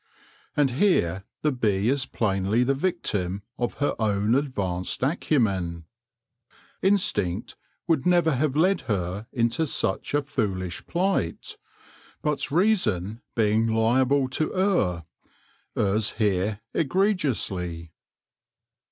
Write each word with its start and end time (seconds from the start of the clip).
And 0.57 0.71
here 0.71 1.25
the 1.43 1.51
bee 1.51 1.87
is 1.87 2.07
plainly 2.07 2.63
the 2.63 2.73
victim 2.73 3.43
of 3.59 3.75
her 3.75 3.93
own 3.99 4.33
advanced 4.33 5.03
acumen. 5.03 5.85
Instinct 6.81 7.55
would 7.87 8.03
never 8.03 8.31
have 8.33 8.55
led 8.55 8.81
her 8.89 9.27
into 9.31 9.67
such 9.67 10.15
a 10.15 10.23
foolish 10.23 10.83
plight; 10.87 11.55
but 12.23 12.49
reason, 12.49 13.21
being 13.35 13.67
liable 13.67 14.27
to 14.29 14.51
err, 14.55 15.05
errs 15.77 16.13
here 16.13 16.61
egregiously. 16.73 17.91